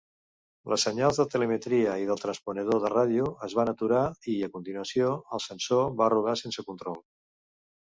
[0.71, 4.01] Les senyals de telemetria i del transponedor de ràdio es van aturar
[4.35, 7.01] i, a continuació, el sensor va rodar sense control.